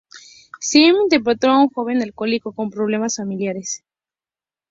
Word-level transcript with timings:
Sterling 0.59 1.03
interpretó 1.03 1.49
a 1.49 1.59
un 1.61 1.69
joven 1.69 2.01
alcohólico 2.01 2.53
con 2.53 2.71
problemas 2.71 3.17
familiares. 3.17 3.83